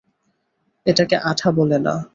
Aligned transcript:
এটাকে 0.85 1.15
আঠা 1.29 1.49
বলে 1.51 1.77
না। 1.79 1.93